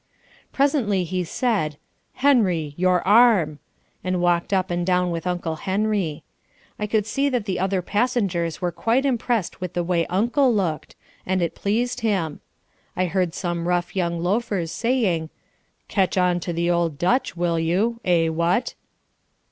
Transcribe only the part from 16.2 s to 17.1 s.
to the old